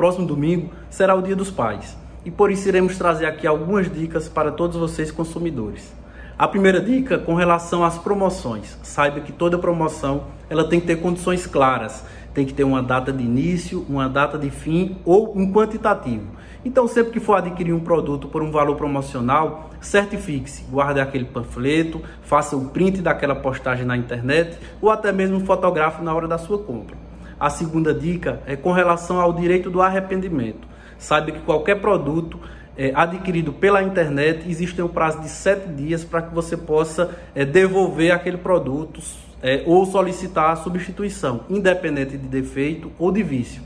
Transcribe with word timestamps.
próximo 0.00 0.26
domingo 0.26 0.70
será 0.88 1.14
o 1.14 1.20
Dia 1.20 1.36
dos 1.36 1.50
Pais. 1.50 1.94
E 2.24 2.30
por 2.30 2.50
isso 2.50 2.66
iremos 2.66 2.96
trazer 2.96 3.26
aqui 3.26 3.46
algumas 3.46 3.92
dicas 3.92 4.30
para 4.30 4.50
todos 4.50 4.78
vocês 4.78 5.10
consumidores. 5.10 5.94
A 6.38 6.48
primeira 6.48 6.80
dica 6.80 7.18
com 7.18 7.34
relação 7.34 7.84
às 7.84 7.98
promoções. 7.98 8.78
Saiba 8.82 9.20
que 9.20 9.30
toda 9.30 9.58
promoção 9.58 10.22
ela 10.48 10.66
tem 10.66 10.80
que 10.80 10.86
ter 10.86 10.96
condições 11.02 11.46
claras. 11.46 12.02
Tem 12.32 12.46
que 12.46 12.54
ter 12.54 12.64
uma 12.64 12.82
data 12.82 13.12
de 13.12 13.22
início, 13.22 13.84
uma 13.90 14.08
data 14.08 14.38
de 14.38 14.48
fim 14.48 14.96
ou 15.04 15.36
um 15.36 15.52
quantitativo. 15.52 16.28
Então, 16.64 16.88
sempre 16.88 17.12
que 17.12 17.20
for 17.20 17.34
adquirir 17.34 17.74
um 17.74 17.80
produto 17.80 18.26
por 18.26 18.42
um 18.42 18.50
valor 18.50 18.76
promocional, 18.76 19.68
certifique-se, 19.82 20.62
guarde 20.70 20.98
aquele 20.98 21.26
panfleto, 21.26 22.00
faça 22.22 22.56
o 22.56 22.70
print 22.70 23.02
daquela 23.02 23.34
postagem 23.34 23.84
na 23.84 23.98
internet 23.98 24.56
ou 24.80 24.90
até 24.90 25.12
mesmo 25.12 25.40
fotografe 25.40 26.02
na 26.02 26.14
hora 26.14 26.26
da 26.26 26.38
sua 26.38 26.58
compra. 26.58 27.09
A 27.40 27.48
segunda 27.48 27.94
dica 27.94 28.42
é 28.46 28.54
com 28.54 28.70
relação 28.70 29.18
ao 29.18 29.32
direito 29.32 29.70
do 29.70 29.80
arrependimento. 29.80 30.68
Saiba 30.98 31.32
que 31.32 31.40
qualquer 31.40 31.80
produto 31.80 32.38
é, 32.76 32.92
adquirido 32.94 33.52
pela 33.52 33.82
internet, 33.82 34.48
existe 34.48 34.80
um 34.82 34.88
prazo 34.88 35.20
de 35.20 35.28
sete 35.28 35.68
dias 35.68 36.04
para 36.04 36.20
que 36.22 36.34
você 36.34 36.56
possa 36.56 37.16
é, 37.34 37.44
devolver 37.44 38.10
aquele 38.10 38.36
produto 38.36 39.00
é, 39.42 39.62
ou 39.66 39.86
solicitar 39.86 40.50
a 40.50 40.56
substituição, 40.56 41.40
independente 41.48 42.18
de 42.18 42.28
defeito 42.28 42.92
ou 42.98 43.10
de 43.10 43.22
vício. 43.22 43.62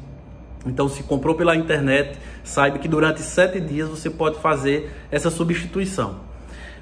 Então, 0.64 0.88
se 0.88 1.02
comprou 1.02 1.34
pela 1.34 1.54
internet, 1.56 2.18
saiba 2.42 2.78
que 2.78 2.88
durante 2.88 3.20
sete 3.22 3.60
dias 3.60 3.88
você 3.88 4.08
pode 4.08 4.38
fazer 4.38 4.90
essa 5.10 5.30
substituição. 5.30 6.20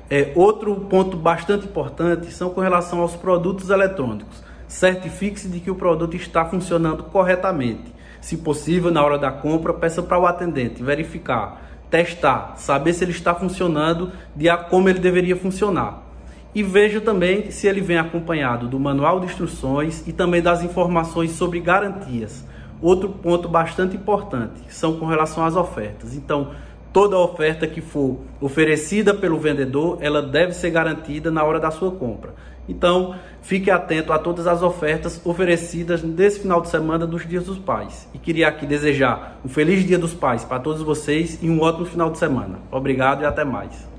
É, 0.09 0.31
outro 0.35 0.75
ponto 0.77 1.17
bastante 1.17 1.65
importante 1.65 2.31
são 2.31 2.51
com 2.51 2.61
relação 2.61 3.01
aos 3.01 3.17
produtos 3.17 3.71
eletrônicos. 3.71 4.43
Certifique-se 4.73 5.49
de 5.49 5.61
que 5.61 5.71
o 5.71 5.75
produto 5.75 6.17
está 6.17 6.47
funcionando 6.47 7.05
corretamente. 7.05 7.93
Se 8.23 8.39
possível, 8.39 8.91
na 8.91 9.05
hora 9.05 9.19
da 9.19 9.31
compra, 9.31 9.75
peça 9.75 10.03
para 10.03 10.19
o 10.19 10.27
atendente 10.27 10.83
verificar 10.83 11.63
testar, 11.91 12.55
saber 12.57 12.95
se 12.95 13.05
ele 13.05 13.11
está 13.11 13.35
funcionando 13.35 14.13
de 14.35 14.47
como 14.71 14.89
ele 14.89 14.99
deveria 14.99 15.37
funcionar. 15.37 16.03
E 16.55 16.63
veja 16.63 17.03
também 17.03 17.51
se 17.51 17.67
ele 17.67 17.83
vem 17.83 17.99
acompanhado 17.99 18.67
do 18.67 18.81
manual 18.81 19.21
de 19.21 19.27
instruções 19.27 20.03
e 20.07 20.13
também 20.13 20.41
das 20.41 20.63
informações 20.63 21.33
sobre 21.33 21.61
garantias. 21.61 22.47
Outro 22.81 23.11
ponto 23.11 23.47
bastante 23.47 23.95
importante 23.95 24.63
são 24.69 24.99
com 24.99 25.05
relação 25.05 25.45
às 25.45 25.55
ofertas. 25.55 26.17
Então, 26.17 26.53
toda 26.93 27.19
oferta 27.19 27.67
que 27.67 27.81
for 27.81 28.19
oferecida 28.41 29.15
pelo 29.15 29.39
vendedor, 29.39 29.99
ela 30.01 30.21
deve 30.21 30.53
ser 30.53 30.71
garantida 30.71 31.31
na 31.31 31.43
hora 31.43 31.59
da 31.59 31.71
sua 31.71 31.91
compra. 31.91 32.35
Então, 32.69 33.17
fique 33.41 33.71
atento 33.71 34.13
a 34.13 34.19
todas 34.19 34.47
as 34.47 34.63
ofertas 34.63 35.21
oferecidas 35.25 36.03
nesse 36.03 36.41
final 36.41 36.61
de 36.61 36.69
semana 36.69 37.07
dos 37.07 37.27
Dias 37.27 37.45
dos 37.45 37.59
Pais. 37.59 38.09
E 38.15 38.19
queria 38.19 38.49
aqui 38.49 38.67
desejar 38.67 39.41
um 39.45 39.49
feliz 39.49 39.85
Dia 39.85 39.99
dos 39.99 40.15
Pais 40.15 40.45
para 40.45 40.61
todos 40.61 40.83
vocês 40.83 41.39
e 41.43 41.51
um 41.51 41.61
ótimo 41.61 41.87
final 41.87 42.11
de 42.11 42.19
semana. 42.19 42.61
Obrigado 42.71 43.23
e 43.23 43.27
até 43.27 43.45
mais. 43.45 43.92